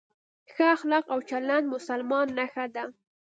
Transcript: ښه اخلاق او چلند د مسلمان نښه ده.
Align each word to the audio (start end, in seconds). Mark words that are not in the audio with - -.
ښه 0.53 0.65
اخلاق 0.75 1.05
او 1.13 1.19
چلند 1.29 1.65
د 1.69 1.71
مسلمان 1.73 2.27
نښه 2.37 2.65
ده. 2.75 2.83